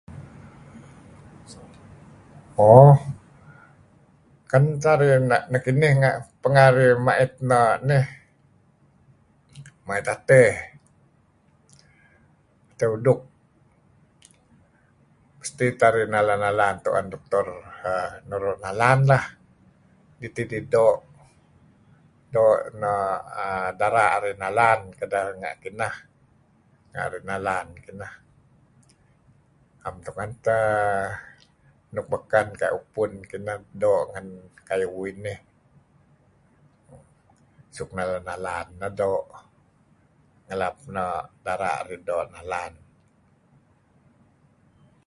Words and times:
Mo, 2.55 2.69
ken 4.51 4.63
teh 4.81 4.91
arih 4.95 5.13
na' 5.29 5.45
nekinih 5.51 5.93
nga' 6.01 6.21
pengeh 6.41 6.65
arih 6.69 6.89
ma'it 7.05 7.33
no' 7.49 7.75
nih, 7.89 8.05
ma'it 9.87 10.05
atey, 10.15 10.47
atey 12.71 12.87
uduk, 12.95 13.19
mesti 15.39 15.65
teh 15.79 15.87
arih 15.89 16.07
nalan-nalan 16.13 16.75
tu'en 16.83 17.05
doktor 17.13 17.45
err 17.91 18.09
nuru' 18.29 18.59
nalan 18.65 18.99
lah, 19.11 19.25
kidih 20.21 20.63
doo' 20.73 21.01
no' 22.33 22.61
dara' 23.79 24.07
arih 24.17 24.35
nalan 24.43 24.79
kedeh. 24.99 25.25
Na'em 29.81 29.95
tungen 30.05 30.31
teh 30.45 31.15
nuk 31.93 32.07
beken 32.13 32.47
kayu' 32.59 32.77
upun 32.81 33.11
kineh 33.29 33.57
doo', 33.81 34.05
kayu' 34.69 34.93
uih 35.01 35.15
nih 35.25 35.39
suk 37.75 37.89
nalan- 37.97 38.25
nalan 38.29 38.67
teh 38.81 38.91
doo' 39.01 39.27
ngalap 40.47 40.75
dara' 41.45 41.73
arih 41.81 41.99
nalan. 42.37 42.71